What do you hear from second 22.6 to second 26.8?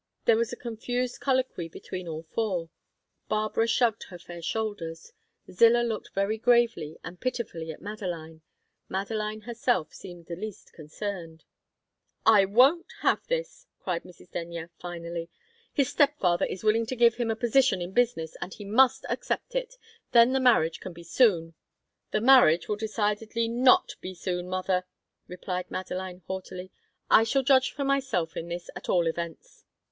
will decidedly not be soon, mother!" replied Madeline, haughtily.